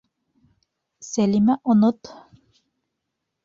[1.09, 2.13] Сәлимә, онот.